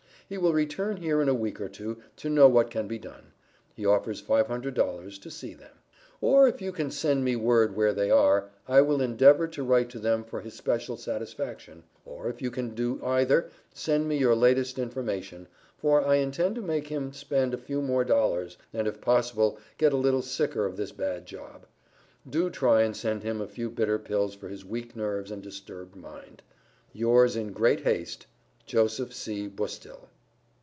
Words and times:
He 0.29 0.37
will 0.37 0.53
return 0.53 0.95
here 0.95 1.21
in 1.21 1.27
a 1.27 1.33
week 1.33 1.59
or 1.59 1.67
two, 1.67 1.97
to 2.15 2.29
know 2.29 2.47
what 2.47 2.69
can 2.71 2.87
be 2.87 2.97
done. 2.97 3.33
He 3.75 3.85
offers 3.85 4.21
$500 4.21 5.19
to 5.21 5.29
see 5.29 5.53
them. 5.53 5.73
Or 6.21 6.47
if 6.47 6.61
you 6.61 6.71
can 6.71 6.89
send 6.89 7.25
me 7.25 7.35
word 7.35 7.75
where 7.75 7.91
they 7.91 8.09
are, 8.09 8.49
I 8.65 8.79
will 8.79 9.01
endeavor 9.01 9.45
to 9.49 9.63
write 9.63 9.89
to 9.89 9.99
them 9.99 10.23
for 10.23 10.39
his 10.39 10.53
special 10.53 10.95
satisfaction; 10.95 11.83
or 12.05 12.29
if 12.29 12.41
you 12.41 12.49
cannot 12.49 12.75
do 12.75 13.03
either, 13.03 13.49
send 13.73 14.07
me 14.07 14.17
your 14.17 14.33
latest 14.33 14.79
information, 14.79 15.49
for 15.77 16.01
I 16.01 16.15
intend 16.15 16.55
to 16.55 16.61
make 16.61 16.87
him 16.87 17.11
spend 17.11 17.53
a 17.53 17.57
few 17.57 17.81
more 17.81 18.05
dollars, 18.05 18.57
and 18.73 18.87
if 18.87 19.01
possible 19.01 19.59
get 19.77 19.91
a 19.91 19.97
little 19.97 20.21
sicker 20.21 20.65
of 20.65 20.77
this 20.77 20.93
bad 20.93 21.25
job. 21.25 21.65
Do 22.29 22.49
try 22.49 22.83
and 22.83 22.95
send 22.95 23.21
him 23.23 23.41
a 23.41 23.47
few 23.49 23.69
bitter 23.69 23.99
pills 23.99 24.33
for 24.33 24.47
his 24.47 24.63
weak 24.63 24.95
nerves 24.95 25.29
and 25.29 25.43
disturbed 25.43 25.97
mind. 25.97 26.41
Yours 26.93 27.35
in 27.35 27.51
great 27.51 27.81
haste, 27.81 28.27
Jos. 28.65 29.01
C. 29.13 29.47
Bustill. 29.49 30.07